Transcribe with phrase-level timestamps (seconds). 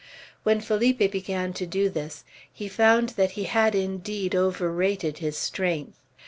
[0.41, 5.99] When Felipe began to do this, he found that he had indeed overrated his strength.